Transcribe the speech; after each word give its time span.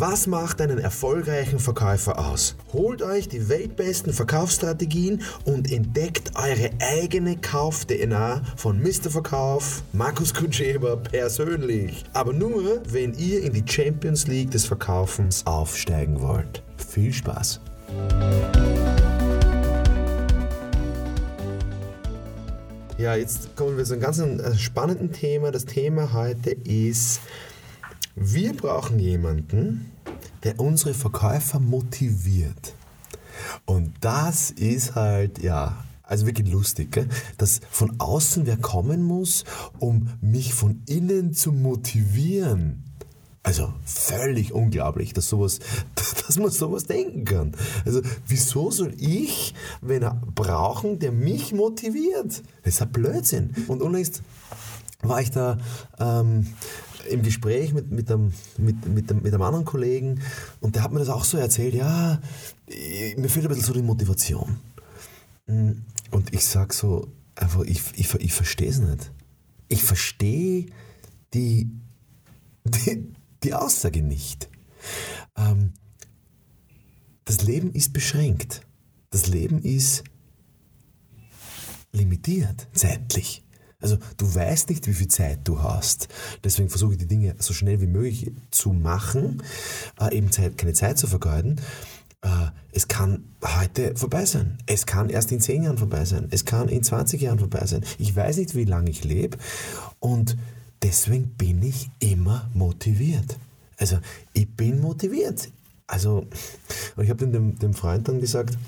Was 0.00 0.28
macht 0.28 0.60
einen 0.60 0.78
erfolgreichen 0.78 1.58
Verkäufer 1.58 2.20
aus? 2.20 2.54
Holt 2.72 3.02
euch 3.02 3.26
die 3.26 3.48
weltbesten 3.48 4.12
Verkaufsstrategien 4.12 5.22
und 5.44 5.72
entdeckt 5.72 6.30
eure 6.36 6.70
eigene 6.78 7.36
Kauf-DNA 7.36 8.42
von 8.54 8.80
Mr. 8.80 9.10
Verkauf, 9.10 9.82
Markus 9.92 10.32
Kutscheber 10.32 10.98
persönlich. 10.98 12.04
Aber 12.12 12.32
nur, 12.32 12.80
wenn 12.88 13.12
ihr 13.14 13.42
in 13.42 13.52
die 13.52 13.64
Champions 13.66 14.28
League 14.28 14.52
des 14.52 14.66
Verkaufens 14.66 15.44
aufsteigen 15.44 16.20
wollt. 16.20 16.62
Viel 16.76 17.12
Spaß! 17.12 17.60
Ja, 22.98 23.16
jetzt 23.16 23.56
kommen 23.56 23.76
wir 23.76 23.84
zu 23.84 23.94
einem 23.94 24.02
ganz 24.02 24.20
äh, 24.20 24.56
spannenden 24.56 25.10
Thema. 25.10 25.50
Das 25.50 25.64
Thema 25.64 26.12
heute 26.12 26.50
ist, 26.50 27.20
wir 28.20 28.54
brauchen 28.54 28.98
jemanden, 28.98 29.92
der 30.44 30.60
unsere 30.60 30.94
Verkäufer 30.94 31.60
motiviert. 31.60 32.74
Und 33.64 33.92
das 34.00 34.50
ist 34.50 34.94
halt, 34.94 35.42
ja, 35.42 35.84
also 36.02 36.26
wirklich 36.26 36.50
lustig, 36.50 36.92
gell? 36.92 37.08
dass 37.36 37.60
von 37.70 38.00
außen 38.00 38.46
wer 38.46 38.56
kommen 38.56 39.02
muss, 39.02 39.44
um 39.78 40.08
mich 40.20 40.54
von 40.54 40.82
innen 40.86 41.34
zu 41.34 41.52
motivieren. 41.52 42.84
Also 43.42 43.72
völlig 43.84 44.52
unglaublich, 44.52 45.12
dass, 45.12 45.28
sowas, 45.28 45.60
dass 46.26 46.38
man 46.38 46.50
sowas 46.50 46.84
denken 46.84 47.24
kann. 47.24 47.52
Also 47.84 48.02
wieso 48.26 48.70
soll 48.70 48.94
ich 48.98 49.54
wenn 49.80 50.02
er 50.02 50.20
brauchen, 50.34 50.98
der 50.98 51.12
mich 51.12 51.52
motiviert? 51.52 52.42
Das 52.62 52.74
ist 52.74 52.82
ein 52.82 52.92
Blödsinn. 52.92 53.54
Und 53.68 53.82
unlängst 53.82 54.22
war 55.02 55.20
ich 55.20 55.30
da 55.30 55.58
ähm, 56.00 56.48
im 57.08 57.22
Gespräch 57.22 57.72
mit, 57.72 57.90
mit, 57.90 58.10
einem, 58.10 58.32
mit, 58.56 58.86
mit, 58.86 59.10
einem, 59.10 59.22
mit 59.22 59.32
einem 59.32 59.42
anderen 59.42 59.64
Kollegen 59.64 60.20
und 60.60 60.76
der 60.76 60.82
hat 60.82 60.92
mir 60.92 60.98
das 60.98 61.08
auch 61.08 61.24
so 61.24 61.38
erzählt, 61.38 61.74
ja, 61.74 62.20
mir 63.16 63.28
fehlt 63.28 63.46
ein 63.46 63.48
bisschen 63.48 63.64
so 63.64 63.72
die 63.72 63.82
Motivation. 63.82 64.60
Und 65.46 66.32
ich 66.32 66.44
sag 66.44 66.74
so, 66.74 67.08
einfach, 67.34 67.62
ich, 67.62 67.82
ich, 67.96 68.14
ich 68.14 68.32
verstehe 68.32 68.68
es 68.68 68.78
nicht. 68.78 69.10
Ich 69.68 69.82
verstehe 69.82 70.66
die, 71.34 71.70
die, 72.64 73.12
die 73.42 73.54
Aussage 73.54 74.02
nicht. 74.02 74.48
Ähm, 75.36 75.72
das 77.24 77.42
Leben 77.42 77.72
ist 77.72 77.92
beschränkt. 77.92 78.62
Das 79.10 79.26
Leben 79.26 79.62
ist 79.62 80.04
limitiert, 81.92 82.68
zeitlich. 82.72 83.42
Also 83.80 83.96
du 84.16 84.34
weißt 84.34 84.70
nicht, 84.70 84.86
wie 84.88 84.94
viel 84.94 85.08
Zeit 85.08 85.40
du 85.44 85.62
hast. 85.62 86.08
Deswegen 86.42 86.68
versuche 86.68 86.92
ich 86.92 86.98
die 86.98 87.06
Dinge 87.06 87.36
so 87.38 87.54
schnell 87.54 87.80
wie 87.80 87.86
möglich 87.86 88.32
zu 88.50 88.72
machen, 88.72 89.42
äh, 90.00 90.16
eben 90.16 90.32
Zeit, 90.32 90.58
keine 90.58 90.72
Zeit 90.72 90.98
zu 90.98 91.06
vergeuden. 91.06 91.60
Äh, 92.22 92.48
es 92.72 92.88
kann 92.88 93.24
heute 93.44 93.94
vorbei 93.94 94.24
sein. 94.24 94.58
Es 94.66 94.86
kann 94.86 95.10
erst 95.10 95.30
in 95.30 95.40
10 95.40 95.62
Jahren 95.62 95.78
vorbei 95.78 96.04
sein. 96.04 96.26
Es 96.30 96.44
kann 96.44 96.68
in 96.68 96.82
20 96.82 97.20
Jahren 97.20 97.38
vorbei 97.38 97.64
sein. 97.66 97.84
Ich 97.98 98.14
weiß 98.14 98.38
nicht, 98.38 98.56
wie 98.56 98.64
lange 98.64 98.90
ich 98.90 99.04
lebe. 99.04 99.38
Und 100.00 100.36
deswegen 100.82 101.28
bin 101.36 101.62
ich 101.62 101.90
immer 102.00 102.50
motiviert. 102.54 103.38
Also 103.76 103.98
ich 104.32 104.48
bin 104.48 104.80
motiviert. 104.80 105.50
Also, 105.86 106.26
und 106.96 107.04
ich 107.04 107.10
habe 107.10 107.26
dem, 107.26 107.58
dem 107.58 107.74
Freund 107.74 108.08
dann 108.08 108.20
gesagt, 108.20 108.58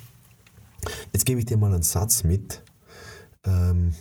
jetzt 1.13 1.27
gebe 1.27 1.41
ich 1.41 1.47
dir 1.47 1.57
mal 1.57 1.75
einen 1.75 1.83
Satz 1.83 2.25
mit, 2.25 2.63
ähm, 3.45 3.93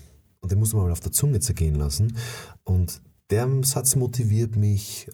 und 0.42 0.52
den 0.52 0.60
muss 0.60 0.74
man 0.74 0.84
mal 0.84 0.92
auf 0.92 1.00
der 1.00 1.12
Zunge 1.12 1.40
zergehen 1.40 1.76
lassen. 1.76 2.18
Und 2.64 3.02
der 3.30 3.48
Satz 3.64 3.96
motiviert 3.96 4.56
mich, 4.56 5.08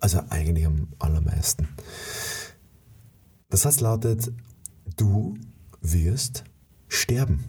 also 0.00 0.20
eigentlich 0.28 0.66
am 0.66 0.88
allermeisten. 0.98 1.68
Der 3.50 3.58
Satz 3.58 3.80
lautet, 3.80 4.32
du 4.96 5.36
wirst 5.80 6.44
sterben. 6.88 7.44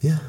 Ja, 0.00 0.20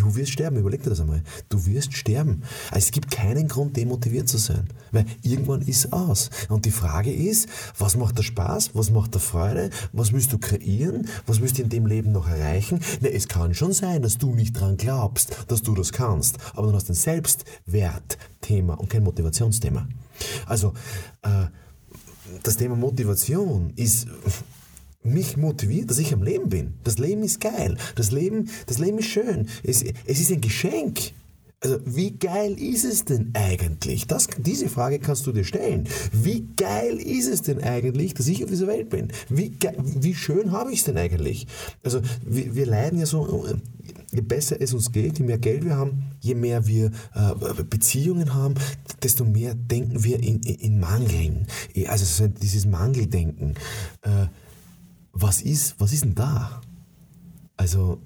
Du 0.00 0.16
wirst 0.16 0.32
sterben, 0.32 0.56
überleg 0.56 0.82
dir 0.82 0.88
das 0.88 1.00
einmal. 1.00 1.22
Du 1.50 1.66
wirst 1.66 1.92
sterben. 1.92 2.42
Also 2.70 2.86
es 2.86 2.90
gibt 2.90 3.10
keinen 3.10 3.48
Grund, 3.48 3.76
demotiviert 3.76 4.30
zu 4.30 4.38
sein, 4.38 4.66
weil 4.92 5.04
irgendwann 5.20 5.60
ist 5.60 5.92
aus. 5.92 6.30
Und 6.48 6.64
die 6.64 6.70
Frage 6.70 7.12
ist, 7.12 7.50
was 7.76 7.98
macht 7.98 8.16
dir 8.16 8.22
Spaß, 8.22 8.70
was 8.72 8.90
macht 8.90 9.14
dir 9.14 9.18
Freude, 9.18 9.68
was 9.92 10.14
willst 10.14 10.32
du 10.32 10.38
kreieren, 10.38 11.06
was 11.26 11.42
willst 11.42 11.58
du 11.58 11.62
in 11.62 11.68
dem 11.68 11.84
Leben 11.84 12.12
noch 12.12 12.28
erreichen? 12.28 12.80
Ne, 13.02 13.12
es 13.12 13.28
kann 13.28 13.52
schon 13.52 13.74
sein, 13.74 14.00
dass 14.00 14.16
du 14.16 14.34
nicht 14.34 14.58
dran 14.58 14.78
glaubst, 14.78 15.36
dass 15.48 15.60
du 15.60 15.74
das 15.74 15.92
kannst, 15.92 16.38
aber 16.54 16.68
du 16.68 16.76
hast 16.76 16.88
ein 16.88 16.94
Selbstwertthema 16.94 18.74
und 18.74 18.88
kein 18.88 19.02
Motivationsthema. 19.02 19.86
Also, 20.46 20.72
äh, 21.20 21.46
das 22.42 22.56
Thema 22.56 22.74
Motivation 22.74 23.74
ist 23.76 24.08
mich 25.02 25.36
motiviert, 25.36 25.90
dass 25.90 25.98
ich 25.98 26.12
am 26.12 26.22
Leben 26.22 26.48
bin. 26.48 26.74
Das 26.84 26.98
Leben 26.98 27.22
ist 27.22 27.40
geil. 27.40 27.76
Das 27.94 28.10
Leben, 28.10 28.50
das 28.66 28.78
Leben 28.78 28.98
ist 28.98 29.06
schön. 29.06 29.48
Es, 29.62 29.82
es 29.82 30.20
ist 30.20 30.30
ein 30.30 30.40
Geschenk. 30.40 31.12
Also, 31.62 31.78
wie 31.84 32.12
geil 32.12 32.58
ist 32.58 32.84
es 32.84 33.04
denn 33.04 33.32
eigentlich? 33.34 34.06
Das, 34.06 34.28
diese 34.38 34.70
Frage 34.70 34.98
kannst 34.98 35.26
du 35.26 35.32
dir 35.32 35.44
stellen. 35.44 35.86
Wie 36.10 36.46
geil 36.56 36.96
ist 36.96 37.28
es 37.28 37.42
denn 37.42 37.62
eigentlich, 37.62 38.14
dass 38.14 38.28
ich 38.28 38.42
auf 38.42 38.48
dieser 38.48 38.66
Welt 38.66 38.88
bin? 38.88 39.08
Wie, 39.28 39.54
wie 39.84 40.14
schön 40.14 40.52
habe 40.52 40.72
ich 40.72 40.78
es 40.78 40.84
denn 40.84 40.96
eigentlich? 40.96 41.46
Also, 41.82 42.00
wir, 42.24 42.54
wir 42.54 42.64
leiden 42.64 42.98
ja 42.98 43.04
so, 43.04 43.46
je 44.10 44.22
besser 44.22 44.58
es 44.58 44.72
uns 44.72 44.90
geht, 44.90 45.18
je 45.18 45.24
mehr 45.26 45.36
Geld 45.36 45.62
wir 45.66 45.76
haben, 45.76 46.04
je 46.20 46.34
mehr 46.34 46.66
wir 46.66 46.92
äh, 47.14 47.62
Beziehungen 47.68 48.32
haben, 48.32 48.54
desto 49.02 49.26
mehr 49.26 49.54
denken 49.54 50.02
wir 50.02 50.18
in, 50.18 50.40
in, 50.40 50.80
Mangeln. 50.80 51.46
Also, 51.88 52.26
dieses 52.26 52.64
Mangeldenken. 52.64 53.54
Äh, 54.00 54.28
was 55.12 55.42
ist, 55.42 55.78
was 55.78 55.92
ist 55.92 56.04
denn 56.04 56.14
da? 56.14 56.60
Also 57.56 58.00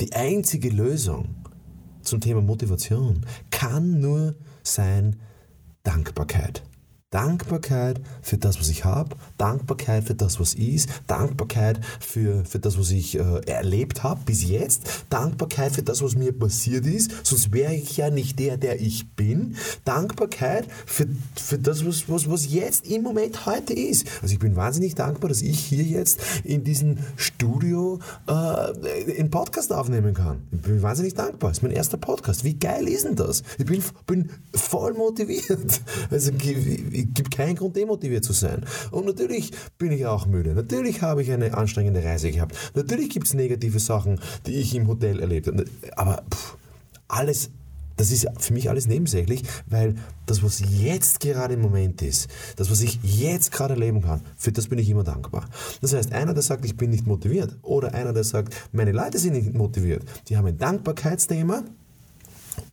die 0.00 0.12
einzige 0.12 0.70
Lösung 0.70 1.34
zum 2.02 2.20
Thema 2.20 2.40
Motivation 2.40 3.24
kann 3.50 4.00
nur 4.00 4.34
sein 4.62 5.16
Dankbarkeit. 5.82 6.62
Dankbarkeit 7.14 8.00
für 8.22 8.38
das, 8.38 8.58
was 8.58 8.68
ich 8.68 8.84
habe, 8.84 9.14
Dankbarkeit 9.38 10.02
für 10.02 10.16
das, 10.16 10.40
was 10.40 10.54
ist, 10.54 10.88
Dankbarkeit 11.06 11.78
für, 12.00 12.44
für 12.44 12.58
das, 12.58 12.76
was 12.76 12.90
ich 12.90 13.16
äh, 13.16 13.40
erlebt 13.46 14.02
habe 14.02 14.20
bis 14.26 14.42
jetzt, 14.42 15.04
Dankbarkeit 15.10 15.72
für 15.72 15.84
das, 15.84 16.02
was 16.02 16.16
mir 16.16 16.32
passiert 16.32 16.86
ist, 16.86 17.12
sonst 17.24 17.52
wäre 17.52 17.72
ich 17.72 17.96
ja 17.96 18.10
nicht 18.10 18.40
der, 18.40 18.56
der 18.56 18.80
ich 18.80 19.08
bin, 19.10 19.54
Dankbarkeit 19.84 20.66
für, 20.86 21.06
für 21.36 21.56
das, 21.56 21.86
was, 21.86 22.08
was, 22.08 22.28
was 22.28 22.52
jetzt 22.52 22.84
im 22.84 23.02
Moment 23.02 23.46
heute 23.46 23.74
ist. 23.74 24.08
Also 24.20 24.34
ich 24.34 24.40
bin 24.40 24.56
wahnsinnig 24.56 24.96
dankbar, 24.96 25.28
dass 25.28 25.40
ich 25.40 25.60
hier 25.60 25.84
jetzt 25.84 26.20
in 26.42 26.64
diesem 26.64 26.98
Studio 27.16 28.00
äh, 28.26 28.32
einen 28.32 29.30
Podcast 29.30 29.72
aufnehmen 29.72 30.14
kann. 30.14 30.42
Ich 30.50 30.62
bin 30.62 30.82
wahnsinnig 30.82 31.14
dankbar. 31.14 31.50
Das 31.50 31.58
ist 31.58 31.62
mein 31.62 31.70
erster 31.70 31.96
Podcast. 31.96 32.42
Wie 32.42 32.54
geil 32.54 32.88
ist 32.88 33.04
denn 33.04 33.14
das? 33.14 33.44
Ich 33.56 33.66
bin, 33.66 33.84
bin 34.08 34.30
voll 34.52 34.94
motiviert. 34.94 35.80
Also 36.10 36.32
ich, 36.32 37.03
gibt 37.06 37.30
keinen 37.30 37.56
Grund, 37.56 37.76
demotiviert 37.76 38.24
zu 38.24 38.32
sein. 38.32 38.64
Und 38.90 39.06
natürlich 39.06 39.52
bin 39.78 39.92
ich 39.92 40.06
auch 40.06 40.26
müde. 40.26 40.54
Natürlich 40.54 41.02
habe 41.02 41.22
ich 41.22 41.30
eine 41.32 41.56
anstrengende 41.56 42.04
Reise 42.04 42.30
gehabt. 42.30 42.56
Natürlich 42.74 43.10
gibt 43.10 43.26
es 43.26 43.34
negative 43.34 43.78
Sachen, 43.78 44.20
die 44.46 44.54
ich 44.54 44.74
im 44.74 44.88
Hotel 44.88 45.20
erlebt 45.20 45.46
habe. 45.46 45.64
Aber 45.96 46.22
pff, 46.30 46.56
alles 47.08 47.50
das 47.96 48.10
ist 48.10 48.26
für 48.38 48.52
mich 48.52 48.68
alles 48.68 48.86
nebensächlich, 48.86 49.42
weil 49.66 49.94
das, 50.26 50.42
was 50.42 50.60
jetzt 50.60 51.20
gerade 51.20 51.54
im 51.54 51.60
Moment 51.60 52.02
ist, 52.02 52.28
das, 52.56 52.70
was 52.70 52.80
ich 52.80 52.98
jetzt 53.02 53.52
gerade 53.52 53.74
erleben 53.74 54.02
kann, 54.02 54.20
für 54.36 54.52
das 54.52 54.68
bin 54.68 54.78
ich 54.78 54.88
immer 54.88 55.04
dankbar. 55.04 55.48
Das 55.80 55.92
heißt, 55.92 56.12
einer, 56.12 56.34
der 56.34 56.42
sagt, 56.42 56.64
ich 56.64 56.76
bin 56.76 56.90
nicht 56.90 57.06
motiviert, 57.06 57.56
oder 57.62 57.94
einer, 57.94 58.12
der 58.12 58.24
sagt, 58.24 58.54
meine 58.72 58.92
Leute 58.92 59.18
sind 59.18 59.34
nicht 59.34 59.54
motiviert, 59.54 60.02
die 60.28 60.36
haben 60.36 60.46
ein 60.46 60.58
Dankbarkeitsthema 60.58 61.62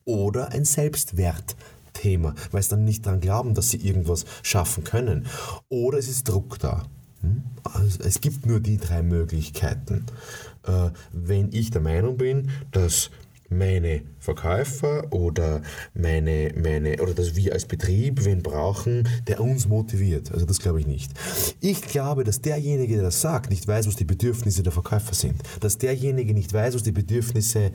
oder 0.05 0.49
ein 0.49 0.65
Selbstwert. 0.65 1.55
Thema, 1.93 2.35
weil 2.51 2.63
sie 2.63 2.69
dann 2.69 2.85
nicht 2.85 3.05
daran 3.05 3.21
glauben, 3.21 3.53
dass 3.53 3.69
sie 3.69 3.77
irgendwas 3.77 4.25
schaffen 4.43 4.83
können. 4.83 5.27
Oder 5.69 5.97
es 5.97 6.07
ist 6.07 6.27
Druck 6.27 6.59
da. 6.59 6.83
Hm? 7.21 7.43
Also 7.63 7.99
es 8.03 8.21
gibt 8.21 8.45
nur 8.45 8.59
die 8.59 8.77
drei 8.77 9.03
Möglichkeiten. 9.03 10.05
Äh, 10.63 10.89
wenn 11.11 11.49
ich 11.51 11.71
der 11.71 11.81
Meinung 11.81 12.17
bin, 12.17 12.49
dass 12.71 13.11
meine 13.51 14.01
Verkäufer 14.19 15.11
oder 15.11 15.61
meine, 15.93 16.53
meine, 16.55 17.01
oder 17.01 17.13
dass 17.13 17.35
wir 17.35 17.53
als 17.53 17.65
Betrieb 17.65 18.23
wen 18.23 18.41
brauchen, 18.41 19.07
der 19.27 19.41
uns 19.41 19.67
motiviert. 19.67 20.31
Also 20.31 20.45
das 20.45 20.59
glaube 20.59 20.79
ich 20.79 20.87
nicht. 20.87 21.11
Ich 21.59 21.81
glaube, 21.81 22.23
dass 22.23 22.41
derjenige, 22.41 22.95
der 22.95 23.03
das 23.03 23.21
sagt, 23.21 23.49
nicht 23.49 23.67
weiß, 23.67 23.87
was 23.87 23.97
die 23.97 24.05
Bedürfnisse 24.05 24.63
der 24.63 24.71
Verkäufer 24.71 25.13
sind. 25.13 25.41
Dass 25.59 25.77
derjenige 25.77 26.33
nicht 26.33 26.53
weiß, 26.53 26.75
was 26.75 26.83
die 26.83 26.93
Bedürfnisse 26.93 27.71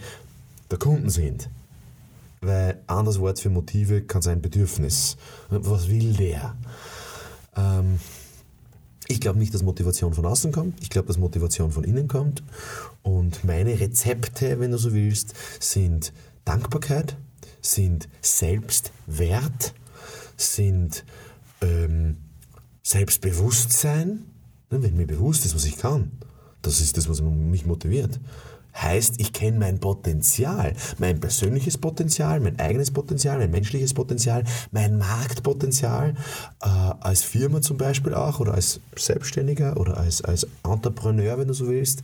der 0.70 0.78
Kunden 0.78 1.10
sind. 1.10 1.50
Weil 2.46 2.82
anderes 2.86 3.20
Wort 3.20 3.40
für 3.40 3.50
Motive 3.50 4.02
kann 4.02 4.22
sein 4.22 4.40
Bedürfnis. 4.40 5.16
Was 5.50 5.88
will 5.88 6.14
der? 6.14 6.56
Ähm, 7.56 7.98
ich 9.08 9.20
glaube 9.20 9.38
nicht, 9.38 9.52
dass 9.52 9.62
Motivation 9.62 10.14
von 10.14 10.26
außen 10.26 10.52
kommt. 10.52 10.80
Ich 10.80 10.90
glaube, 10.90 11.08
dass 11.08 11.18
Motivation 11.18 11.72
von 11.72 11.84
innen 11.84 12.08
kommt. 12.08 12.42
Und 13.02 13.44
meine 13.44 13.78
Rezepte, 13.78 14.58
wenn 14.60 14.70
du 14.70 14.78
so 14.78 14.92
willst, 14.92 15.34
sind 15.60 16.12
Dankbarkeit, 16.44 17.16
sind 17.60 18.08
Selbstwert, 18.20 19.74
sind 20.36 21.04
Ähm, 21.62 22.18
Selbstbewusstsein, 22.86 24.26
wenn 24.70 24.96
mir 24.96 25.08
bewusst 25.08 25.44
ist, 25.44 25.56
was 25.56 25.64
ich 25.64 25.76
kann, 25.76 26.12
das 26.62 26.80
ist 26.80 26.96
das, 26.96 27.08
was 27.08 27.20
mich 27.20 27.66
motiviert. 27.66 28.20
Heißt, 28.80 29.14
ich 29.18 29.32
kenne 29.32 29.58
mein 29.58 29.80
Potenzial, 29.80 30.74
mein 30.98 31.18
persönliches 31.20 31.78
Potenzial, 31.78 32.40
mein 32.40 32.58
eigenes 32.58 32.90
Potenzial, 32.90 33.38
mein 33.38 33.50
menschliches 33.50 33.94
Potenzial, 33.94 34.44
mein 34.70 34.98
Marktpotenzial, 34.98 36.14
äh, 36.62 36.68
als 36.68 37.22
Firma 37.22 37.62
zum 37.62 37.78
Beispiel 37.78 38.14
auch 38.14 38.40
oder 38.40 38.54
als 38.54 38.80
Selbstständiger 38.96 39.78
oder 39.78 39.96
als, 39.96 40.22
als 40.22 40.46
Entrepreneur, 40.62 41.38
wenn 41.38 41.48
du 41.48 41.54
so 41.54 41.68
willst. 41.68 42.02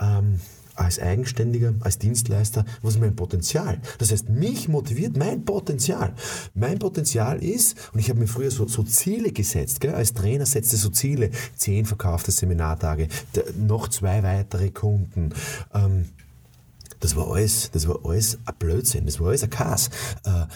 Ähm, 0.00 0.40
als 0.76 0.98
Eigenständiger, 0.98 1.74
als 1.80 1.98
Dienstleister, 1.98 2.64
was 2.82 2.94
ist 2.94 3.00
mein 3.00 3.16
Potenzial? 3.16 3.80
Das 3.98 4.12
heißt, 4.12 4.28
mich 4.28 4.68
motiviert 4.68 5.16
mein 5.16 5.44
Potenzial. 5.44 6.14
Mein 6.54 6.78
Potenzial 6.78 7.42
ist, 7.42 7.76
und 7.92 7.98
ich 7.98 8.08
habe 8.08 8.20
mir 8.20 8.28
früher 8.28 8.50
so, 8.50 8.66
so 8.68 8.82
Ziele 8.82 9.32
gesetzt, 9.32 9.80
gell? 9.80 9.94
als 9.94 10.12
Trainer 10.12 10.46
setzte 10.46 10.76
so 10.76 10.90
Ziele, 10.90 11.30
zehn 11.56 11.86
verkaufte 11.86 12.30
Seminartage, 12.30 13.08
noch 13.58 13.88
zwei 13.88 14.22
weitere 14.22 14.70
Kunden. 14.70 15.30
Ähm, 15.74 16.06
das 17.00 17.16
war 17.16 17.30
alles, 17.30 17.70
das 17.72 17.88
war 17.88 17.98
alles 18.04 18.38
ein 18.44 18.54
Blödsinn, 18.58 19.06
das 19.06 19.20
war 19.20 19.28
alles 19.28 19.42
ein 19.42 19.50
Chaos. 19.50 19.88
Äh, 20.24 20.46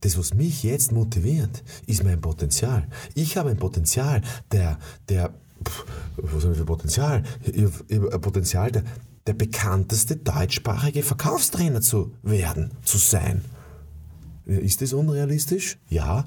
das, 0.00 0.16
was 0.16 0.34
mich 0.34 0.62
jetzt 0.62 0.92
motiviert, 0.92 1.64
ist 1.86 2.04
mein 2.04 2.20
Potenzial. 2.20 2.86
Ich 3.14 3.36
habe 3.36 3.50
ein 3.50 3.56
Potenzial, 3.56 4.22
der, 4.52 4.78
der, 5.08 5.30
pff, 5.64 5.84
was 6.16 6.44
habe 6.44 6.52
ich 6.52 6.58
für 6.58 6.64
Potenzial? 6.64 7.24
Ich 7.42 7.64
habe 7.64 8.12
ein 8.12 8.20
Potenzial, 8.20 8.70
der, 8.70 8.84
der 9.28 9.34
bekannteste 9.34 10.16
deutschsprachige 10.16 11.02
Verkaufstrainer 11.02 11.82
zu 11.82 12.14
werden, 12.22 12.70
zu 12.82 12.96
sein. 12.96 13.44
Ist 14.46 14.80
das 14.80 14.94
unrealistisch? 14.94 15.78
Ja. 15.90 16.24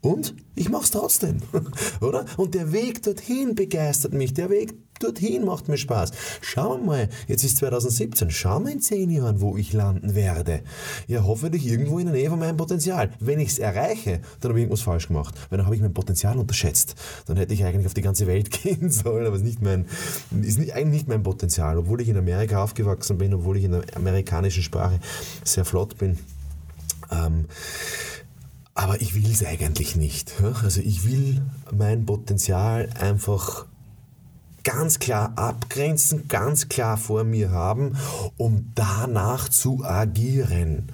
Und 0.00 0.36
ich 0.54 0.68
mache 0.68 0.84
es 0.84 0.92
trotzdem, 0.92 1.38
oder? 2.00 2.26
Und 2.36 2.54
der 2.54 2.72
Weg 2.72 3.02
dorthin 3.02 3.56
begeistert 3.56 4.12
mich. 4.12 4.34
Der 4.34 4.50
Weg 4.50 4.74
dorthin 5.00 5.44
macht 5.44 5.68
mir 5.68 5.76
Spaß. 5.76 6.12
Schauen 6.40 6.82
wir 6.82 6.86
mal, 6.86 7.08
jetzt 7.28 7.44
ist 7.44 7.58
2017, 7.58 8.30
schauen 8.30 8.66
wir 8.66 8.72
in 8.72 8.80
zehn 8.80 9.10
Jahren, 9.10 9.40
wo 9.40 9.56
ich 9.56 9.72
landen 9.72 10.14
werde. 10.14 10.60
Ja, 11.06 11.24
hoffentlich 11.24 11.66
irgendwo 11.66 11.98
in 11.98 12.06
der 12.06 12.14
Nähe 12.14 12.30
von 12.30 12.38
meinem 12.38 12.56
Potenzial. 12.56 13.10
Wenn 13.20 13.40
ich 13.40 13.50
es 13.50 13.58
erreiche, 13.58 14.20
dann 14.40 14.50
habe 14.50 14.60
ich 14.60 14.64
irgendwas 14.64 14.82
falsch 14.82 15.08
gemacht, 15.08 15.34
weil 15.50 15.58
dann 15.58 15.66
habe 15.66 15.76
ich 15.76 15.82
mein 15.82 15.94
Potenzial 15.94 16.38
unterschätzt. 16.38 16.94
Dann 17.26 17.36
hätte 17.36 17.54
ich 17.54 17.64
eigentlich 17.64 17.86
auf 17.86 17.94
die 17.94 18.02
ganze 18.02 18.26
Welt 18.26 18.50
gehen 18.62 18.90
sollen, 18.90 19.26
aber 19.26 19.36
es 19.36 19.42
ist, 19.42 19.46
nicht 19.46 19.62
mein, 19.62 19.86
ist 20.42 20.58
nicht, 20.58 20.74
eigentlich 20.74 20.94
nicht 20.94 21.08
mein 21.08 21.22
Potenzial. 21.22 21.78
Obwohl 21.78 22.00
ich 22.00 22.08
in 22.08 22.16
Amerika 22.16 22.62
aufgewachsen 22.62 23.18
bin, 23.18 23.34
obwohl 23.34 23.56
ich 23.56 23.64
in 23.64 23.72
der 23.72 23.84
amerikanischen 23.94 24.62
Sprache 24.62 25.00
sehr 25.44 25.64
flott 25.64 25.98
bin. 25.98 26.18
Ähm, 27.10 27.46
aber 28.74 29.00
ich 29.00 29.14
will 29.14 29.30
es 29.30 29.44
eigentlich 29.44 29.94
nicht. 29.94 30.32
Also 30.62 30.80
ich 30.80 31.06
will 31.06 31.42
mein 31.72 32.06
Potenzial 32.06 32.90
einfach 32.98 33.66
ganz 34.64 34.98
klar 34.98 35.32
abgrenzen, 35.36 36.26
ganz 36.28 36.68
klar 36.68 36.96
vor 36.96 37.22
mir 37.24 37.50
haben, 37.52 37.96
um 38.36 38.72
danach 38.74 39.48
zu 39.48 39.84
agieren. 39.84 40.88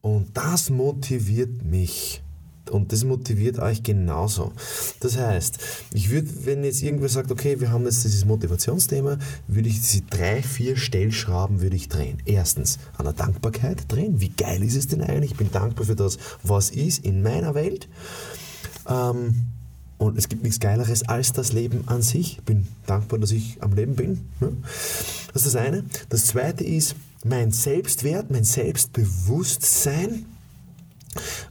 Und 0.00 0.36
das 0.36 0.70
motiviert 0.70 1.62
mich. 1.64 2.22
Und 2.70 2.92
das 2.92 3.04
motiviert 3.04 3.58
euch 3.58 3.82
genauso. 3.82 4.52
Das 5.00 5.16
heißt, 5.16 5.58
ich 5.92 6.10
würde, 6.10 6.28
wenn 6.44 6.62
jetzt 6.62 6.82
irgendwer 6.82 7.08
sagt, 7.08 7.32
okay, 7.32 7.60
wir 7.60 7.72
haben 7.72 7.84
jetzt 7.84 8.04
dieses 8.04 8.24
Motivationsthema, 8.24 9.18
würde 9.48 9.68
ich 9.68 9.80
diese 9.80 10.02
drei, 10.02 10.40
vier 10.42 10.76
Stellschrauben 10.76 11.60
würde 11.60 11.76
ich 11.76 11.88
drehen. 11.88 12.18
Erstens, 12.26 12.78
an 12.96 13.06
der 13.06 13.14
Dankbarkeit 13.14 13.90
drehen. 13.90 14.20
Wie 14.20 14.30
geil 14.30 14.62
ist 14.62 14.76
es 14.76 14.86
denn 14.86 15.02
eigentlich? 15.02 15.32
Ich 15.32 15.36
bin 15.36 15.50
dankbar 15.50 15.86
für 15.86 15.96
das, 15.96 16.18
was 16.44 16.70
ist 16.70 17.04
in 17.04 17.22
meiner 17.22 17.54
Welt. 17.54 17.88
Ähm, 18.88 19.46
und 20.00 20.16
es 20.16 20.28
gibt 20.30 20.42
nichts 20.42 20.60
Geileres 20.60 21.06
als 21.06 21.34
das 21.34 21.52
Leben 21.52 21.84
an 21.86 22.00
sich. 22.00 22.38
Ich 22.38 22.44
bin 22.44 22.66
dankbar, 22.86 23.18
dass 23.18 23.32
ich 23.32 23.58
am 23.60 23.74
Leben 23.74 23.96
bin. 23.96 24.20
Das 25.32 25.44
ist 25.44 25.54
das 25.54 25.56
eine. 25.56 25.84
Das 26.08 26.24
zweite 26.24 26.64
ist 26.64 26.96
mein 27.22 27.52
Selbstwert, 27.52 28.30
mein 28.30 28.44
Selbstbewusstsein 28.44 30.24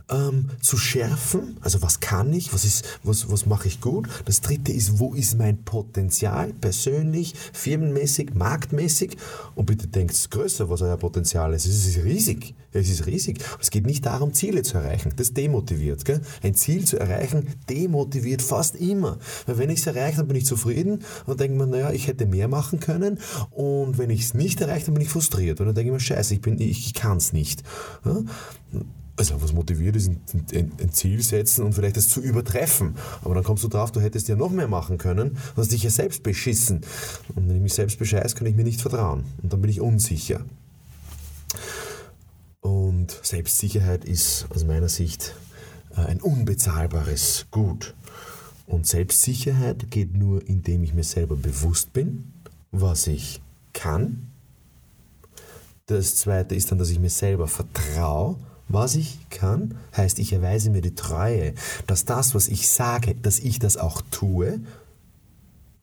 ähm, 0.09 0.49
zu 0.61 0.77
schärfen. 0.77 1.57
Also 1.61 1.81
was 1.81 1.99
kann 1.99 2.33
ich, 2.33 2.53
was, 2.53 2.83
was, 3.03 3.31
was 3.31 3.45
mache 3.45 3.67
ich 3.67 3.81
gut. 3.81 4.07
Das 4.25 4.41
dritte 4.41 4.71
ist, 4.71 4.99
wo 4.99 5.13
ist 5.13 5.37
mein 5.37 5.63
Potenzial, 5.63 6.53
persönlich, 6.53 7.33
firmenmäßig, 7.53 8.33
marktmäßig. 8.33 9.17
Und 9.55 9.65
bitte 9.65 9.87
denkt 9.87 10.31
größer, 10.31 10.69
was 10.69 10.81
euer 10.81 10.97
Potenzial 10.97 11.53
ist. 11.53 11.65
Es 11.65 11.85
ist 11.85 12.03
riesig. 12.03 12.55
Es 12.71 12.89
ist 12.89 13.07
riesig. 13.07 13.39
Es 13.59 13.71
geht 13.71 13.85
nicht 13.85 14.05
darum, 14.05 14.33
Ziele 14.33 14.61
zu 14.61 14.77
erreichen. 14.77 15.13
Das 15.15 15.33
demotiviert. 15.33 16.05
Gell? 16.05 16.21
Ein 16.43 16.53
Ziel 16.53 16.85
zu 16.85 16.99
erreichen, 16.99 17.47
demotiviert 17.67 18.41
fast 18.41 18.75
immer. 18.75 19.17
Weil 19.47 19.57
wenn 19.57 19.69
ich 19.71 19.79
es 19.79 19.87
erreiche, 19.87 20.17
dann 20.17 20.27
bin 20.27 20.37
ich 20.37 20.45
zufrieden 20.45 21.03
und 21.25 21.39
denke 21.39 21.57
mir, 21.57 21.65
naja, 21.65 21.91
ich 21.91 22.07
hätte 22.07 22.27
mehr 22.27 22.47
machen 22.47 22.79
können. 22.79 23.19
Und 23.51 23.97
wenn 23.97 24.11
ich 24.11 24.21
es 24.21 24.33
nicht 24.35 24.61
erreiche, 24.61 24.85
dann 24.85 24.93
bin 24.95 25.03
ich 25.03 25.09
frustriert. 25.09 25.59
Und 25.59 25.67
dann 25.67 25.75
denke 25.75 25.89
ich 25.89 25.93
mir, 25.93 25.99
scheiße, 25.99 26.35
ich, 26.35 26.45
ich, 26.45 26.87
ich 26.87 26.93
kann 26.93 27.17
es 27.17 27.33
nicht. 27.33 27.63
Ja? 28.05 28.21
Also 29.19 29.41
was 29.41 29.51
motiviert 29.51 29.97
ist, 29.97 30.07
ein, 30.07 30.71
ein, 30.79 30.91
Ziel 30.93 31.21
setzen 31.21 31.65
und 31.65 31.73
vielleicht 31.73 31.97
das 31.97 32.07
zu 32.07 32.21
übertreffen. 32.21 32.95
Aber 33.21 33.35
dann 33.35 33.43
kommst 33.43 33.63
du 33.65 33.67
drauf, 33.67 33.91
du 33.91 33.99
hättest 33.99 34.29
ja 34.29 34.35
noch 34.35 34.49
mehr 34.49 34.69
machen 34.69 34.97
können, 34.97 35.37
du 35.55 35.61
hast 35.61 35.73
dich 35.73 35.83
ja 35.83 35.89
selbst 35.89 36.23
beschissen. 36.23 36.81
Und 37.35 37.49
wenn 37.49 37.57
ich 37.57 37.61
mich 37.61 37.73
selbst 37.73 37.99
bescheiße, 37.99 38.35
kann 38.35 38.47
ich 38.47 38.55
mir 38.55 38.63
nicht 38.63 38.81
vertrauen. 38.81 39.25
Und 39.43 39.51
dann 39.51 39.61
bin 39.61 39.69
ich 39.69 39.81
unsicher. 39.81 40.45
Und 42.61 43.19
Selbstsicherheit 43.21 44.05
ist 44.05 44.47
aus 44.51 44.63
meiner 44.63 44.89
Sicht 44.89 45.35
äh, 45.97 46.01
ein 46.01 46.21
unbezahlbares 46.21 47.47
Gut. 47.51 47.95
Und 48.67 48.87
Selbstsicherheit 48.87 49.91
geht 49.91 50.15
nur, 50.15 50.47
indem 50.47 50.83
ich 50.83 50.93
mir 50.93 51.03
selber 51.03 51.35
bewusst 51.35 51.91
bin, 51.91 52.31
was 52.71 53.07
ich 53.07 53.41
kann. 53.73 54.27
Das 55.87 56.15
zweite 56.15 56.55
ist 56.55 56.71
dann, 56.71 56.77
dass 56.77 56.89
ich 56.89 56.99
mir 56.99 57.09
selber 57.09 57.47
vertraue 57.47 58.37
was 58.69 58.95
ich 58.95 59.17
kann, 59.29 59.75
heißt, 59.97 60.19
ich 60.19 60.31
erweise 60.31 60.69
mir 60.69 60.81
die 60.81 60.95
Treue, 60.95 61.53
dass 61.87 62.05
das, 62.05 62.35
was 62.35 62.47
ich 62.47 62.69
sage, 62.69 63.15
dass 63.15 63.39
ich 63.39 63.59
das 63.59 63.77
auch 63.77 64.01
tue. 64.11 64.61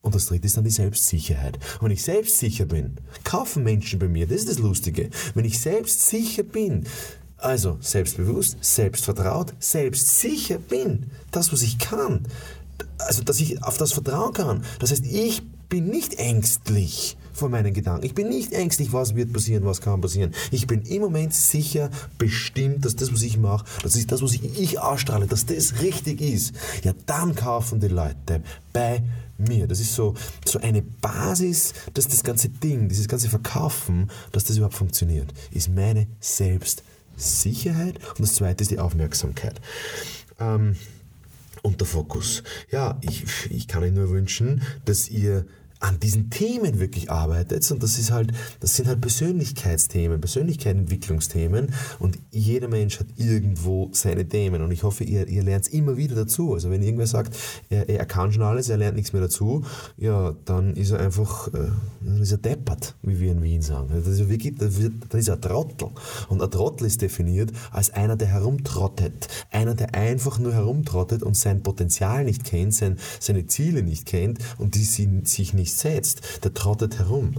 Und 0.01 0.15
das 0.15 0.27
dritte 0.27 0.45
ist 0.45 0.55
dann 0.55 0.63
die 0.63 0.69
Selbstsicherheit. 0.69 1.57
Und 1.79 1.85
wenn 1.85 1.91
ich 1.91 2.03
selbstsicher 2.03 2.65
bin, 2.65 2.95
kaufen 3.25 3.63
Menschen 3.63 3.99
bei 3.99 4.07
mir, 4.07 4.25
das 4.25 4.37
ist 4.37 4.49
das 4.49 4.59
Lustige. 4.59 5.09
Wenn 5.33 5.43
ich 5.43 5.59
selbstsicher 5.59 6.43
bin, 6.43 6.85
also 7.37 7.77
selbstbewusst, 7.81 8.57
selbstvertraut, 8.61 9.53
selbstsicher 9.59 10.57
bin, 10.57 11.11
das, 11.31 11.51
was 11.51 11.61
ich 11.61 11.77
kann, 11.77 12.25
also 12.99 13.21
dass 13.21 13.39
ich 13.39 13.63
auf 13.63 13.77
das 13.77 13.91
vertrauen 13.91 14.33
kann. 14.33 14.63
Das 14.79 14.91
heißt, 14.91 15.05
ich 15.05 15.43
bin 15.69 15.89
nicht 15.89 16.15
ängstlich 16.15 17.17
vor 17.33 17.49
meinen 17.49 17.73
Gedanken. 17.73 18.05
Ich 18.05 18.15
bin 18.15 18.29
nicht 18.29 18.53
ängstlich, 18.53 18.93
was 18.93 19.15
wird 19.15 19.31
passieren, 19.31 19.65
was 19.65 19.81
kann 19.81 20.01
passieren. 20.01 20.33
Ich 20.51 20.65
bin 20.65 20.81
im 20.83 21.01
Moment 21.01 21.33
sicher 21.33 21.89
bestimmt, 22.17 22.83
dass 22.83 22.95
das, 22.95 23.13
was 23.13 23.21
ich 23.21 23.37
mache, 23.37 23.65
dass 23.83 23.95
ich 23.95 24.07
das, 24.07 24.21
was 24.21 24.33
ich, 24.33 24.59
ich 24.59 24.79
ausstrahle, 24.79 25.27
dass 25.27 25.45
das 25.45 25.81
richtig 25.81 26.21
ist. 26.21 26.55
Ja, 26.83 26.93
dann 27.05 27.35
kaufen 27.35 27.79
die 27.79 27.89
Leute 27.89 28.41
bei 28.73 29.03
mir. 29.37 29.67
Das 29.67 29.79
ist 29.79 29.93
so, 29.93 30.15
so 30.45 30.59
eine 30.59 30.81
Basis, 30.81 31.73
dass 31.93 32.07
das 32.07 32.23
ganze 32.23 32.49
Ding, 32.49 32.89
dieses 32.89 33.07
ganze 33.07 33.29
Verkaufen, 33.29 34.09
dass 34.31 34.45
das 34.45 34.57
überhaupt 34.57 34.75
funktioniert, 34.75 35.31
ist 35.51 35.69
meine 35.69 36.07
Selbstsicherheit 36.19 37.99
und 38.09 38.21
das 38.21 38.35
zweite 38.35 38.63
ist 38.63 38.71
die 38.71 38.79
Aufmerksamkeit. 38.79 39.61
Ähm, 40.39 40.75
und 41.61 41.79
der 41.79 41.87
Fokus. 41.87 42.43
Ja, 42.71 42.99
ich, 43.01 43.25
ich 43.49 43.67
kann 43.67 43.83
euch 43.83 43.91
nur 43.93 44.09
wünschen, 44.09 44.61
dass 44.85 45.09
ihr 45.09 45.45
an 45.79 45.99
diesen 45.99 46.29
Themen 46.29 46.79
wirklich 46.79 47.11
arbeitet. 47.11 47.69
Und 47.71 47.83
das 47.83 47.97
ist 47.99 48.11
halt, 48.11 48.31
das 48.59 48.75
sind 48.75 48.87
halt 48.87 49.01
Persönlichkeitsthemen, 49.01 50.19
Persönlichkeitsentwicklungsthemen. 50.19 51.73
Und 51.99 52.17
jeder 52.31 52.67
Mensch 52.67 52.99
hat 52.99 53.07
irgendwo 53.15 53.89
seine 53.93 54.27
Themen. 54.27 54.61
Und 54.61 54.71
ich 54.71 54.83
hoffe, 54.83 55.03
ihr, 55.03 55.27
ihr 55.27 55.43
lernt 55.43 55.67
immer 55.73 55.97
wieder 55.97 56.15
dazu. 56.15 56.53
Also 56.53 56.69
wenn 56.69 56.81
irgendwer 56.81 57.07
sagt, 57.07 57.37
er, 57.69 57.89
er 57.89 58.05
kann 58.05 58.31
schon 58.31 58.43
alles, 58.43 58.69
er 58.69 58.77
lernt 58.77 58.95
nichts 58.95 59.13
mehr 59.13 59.21
dazu, 59.21 59.63
ja, 59.97 60.35
dann 60.45 60.75
ist 60.75 60.91
er 60.91 60.99
einfach, 60.99 61.47
äh, 61.49 61.69
dann 62.01 62.21
ist 62.21 62.31
er 62.31 62.37
deppert, 62.37 62.95
wie 63.01 63.19
wir 63.19 63.31
in 63.31 63.43
Wien 63.43 63.61
sagen. 63.61 63.89
Das 63.93 64.07
ist 64.07 64.29
wirklich, 64.29 64.55
dann 64.55 65.19
ist 65.19 65.29
ein 65.29 65.41
Trottel. 65.41 65.89
Und 66.29 66.41
ein 66.41 66.51
Trottel 66.51 66.87
ist 66.87 67.01
definiert 67.01 67.51
als 67.71 67.91
einer, 67.91 68.15
der 68.15 68.27
herumtrottet, 68.27 69.27
einer, 69.51 69.75
der 69.75 69.93
einfach 69.95 70.39
nur 70.39 70.53
herumtrottet 70.53 71.23
und 71.23 71.35
sein 71.35 71.63
Potenzial 71.63 72.23
nicht 72.23 72.43
kennt, 72.43 72.73
sein, 72.73 72.97
seine 73.19 73.47
Ziele 73.47 73.83
nicht 73.83 74.05
kennt. 74.05 74.39
Und 74.57 74.75
die 74.75 74.83
sie, 74.83 75.21
sich 75.23 75.53
nicht 75.53 75.66
nicht 75.67 75.77
setzt, 75.77 76.43
der 76.43 76.53
trottet 76.53 76.99
herum. 76.99 77.35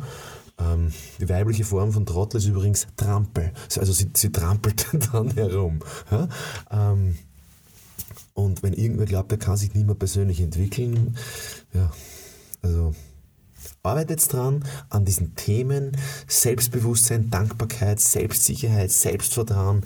Ähm, 0.59 0.93
die 1.21 1.29
weibliche 1.29 1.65
Form 1.65 1.93
von 1.93 2.05
Trottel 2.05 2.39
ist 2.39 2.47
übrigens 2.47 2.87
Trampel. 2.97 3.53
Also 3.79 3.93
sie, 3.93 4.11
sie 4.15 4.31
trampelt 4.31 4.87
dann 5.13 5.31
herum. 5.33 5.81
Ja? 6.11 6.29
Ähm, 6.71 7.17
und 8.35 8.63
wenn 8.63 8.73
irgendwer 8.73 9.07
glaubt, 9.07 9.33
er 9.33 9.39
kann 9.39 9.57
sich 9.57 9.75
nicht 9.75 9.87
mehr 9.87 9.95
persönlich 9.95 10.41
entwickeln, 10.41 11.17
ja, 11.73 11.91
also 12.63 12.95
arbeitet 13.83 14.33
dran 14.33 14.65
an 14.91 15.05
diesen 15.05 15.35
Themen 15.35 15.97
Selbstbewusstsein, 16.27 17.31
Dankbarkeit, 17.31 17.99
Selbstsicherheit, 17.99 18.91
Selbstvertrauen, 18.91 19.85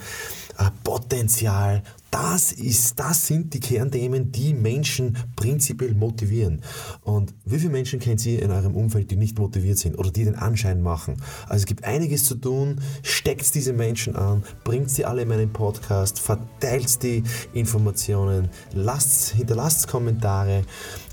äh, 0.58 0.70
Potenzial 0.84 1.82
Das, 2.12 2.52
ist, 2.52 3.00
das 3.00 3.26
sind 3.26 3.54
die 3.54 3.60
Kernthemen, 3.60 4.32
die 4.32 4.52
Menschen 4.52 5.16
prinzipiell 5.34 5.94
motivieren. 5.94 6.60
Und 7.04 7.32
wie 7.46 7.58
viele 7.58 7.72
Menschen 7.72 8.00
kennt 8.00 8.24
ihr 8.26 8.42
in 8.42 8.50
eurem 8.50 8.76
Umfeld, 8.76 9.10
die 9.10 9.16
nicht 9.16 9.38
motiviert 9.38 9.78
sind 9.78 9.96
oder 9.96 10.10
die 10.10 10.26
den 10.26 10.34
Anschein 10.34 10.82
machen? 10.82 11.16
Also 11.48 11.62
es 11.62 11.66
gibt 11.66 11.84
einiges 11.84 12.26
zu 12.26 12.34
tun. 12.34 12.82
Steckt 13.02 13.54
diese 13.54 13.72
Menschen 13.72 14.14
an, 14.14 14.42
bringt 14.62 14.90
sie 14.90 15.06
alle 15.06 15.22
in 15.22 15.28
meinen 15.28 15.54
Podcast, 15.54 16.18
verteilt 16.18 17.02
die 17.02 17.22
Informationen, 17.54 18.50
lasst, 18.74 19.30
hinterlasst 19.30 19.88
Kommentare. 19.88 20.64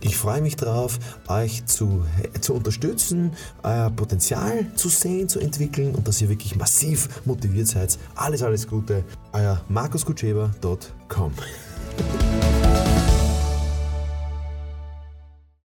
Ich 0.01 0.17
freue 0.17 0.41
mich 0.41 0.57
darauf, 0.57 0.99
euch 1.29 1.65
zu, 1.65 2.03
zu 2.41 2.53
unterstützen, 2.53 3.31
euer 3.63 3.89
Potenzial 3.89 4.65
zu 4.75 4.89
sehen, 4.89 5.29
zu 5.29 5.39
entwickeln 5.39 5.95
und 5.95 6.09
dass 6.09 6.21
ihr 6.21 6.27
wirklich 6.27 6.57
massiv 6.57 7.25
motiviert 7.25 7.67
seid. 7.67 7.97
Alles, 8.15 8.43
alles 8.43 8.67
Gute. 8.67 9.05
Euer 9.31 9.61
markuskutscheber.com 9.67 11.33